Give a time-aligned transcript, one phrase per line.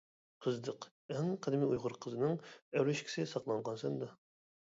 [0.43, 2.33] قىزلىق ئەڭ قەدىمى ئۇيغۇر قىزىنىڭ،
[2.79, 4.09] ئەۋرىشكىسى ساقلانغان سەندە.